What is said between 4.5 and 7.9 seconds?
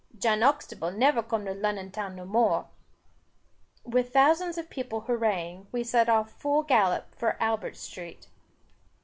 of people hurraing, we set off full gallop for Albert